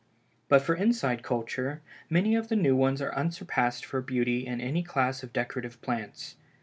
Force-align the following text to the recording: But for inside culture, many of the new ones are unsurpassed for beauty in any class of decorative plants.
But 0.49 0.63
for 0.63 0.73
inside 0.73 1.21
culture, 1.21 1.79
many 2.09 2.33
of 2.35 2.47
the 2.49 2.55
new 2.55 2.75
ones 2.75 3.03
are 3.03 3.13
unsurpassed 3.13 3.85
for 3.85 4.01
beauty 4.01 4.47
in 4.47 4.59
any 4.59 4.81
class 4.81 5.21
of 5.21 5.31
decorative 5.31 5.79
plants. 5.83 6.37